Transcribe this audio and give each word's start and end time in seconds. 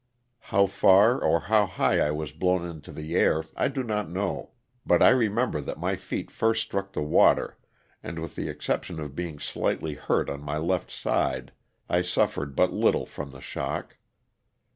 How 0.39 0.65
far 0.65 1.19
or 1.19 1.41
how 1.41 1.67
high 1.67 1.99
I 1.99 2.09
was 2.09 2.31
blown 2.31 2.67
into 2.67 2.91
the 2.91 3.15
air 3.15 3.43
I 3.55 3.67
do 3.67 3.83
not 3.83 4.09
know, 4.09 4.53
but 4.83 4.99
I 5.03 5.09
remember 5.09 5.61
that 5.61 5.77
my 5.77 5.95
feet 5.95 6.31
first 6.31 6.63
struck 6.63 6.93
the 6.93 7.03
water 7.03 7.59
and 8.01 8.17
with 8.17 8.35
the 8.35 8.49
exception 8.49 8.99
of 8.99 9.13
being 9.15 9.37
slightly 9.37 9.93
hurt 9.93 10.27
on 10.27 10.41
my 10.41 10.57
left 10.57 10.89
side 10.89 11.51
I 11.87 12.01
suffered 12.01 12.55
but 12.55 12.73
little 12.73 13.05
from 13.05 13.29
the 13.29 13.41
shock. 13.41 13.97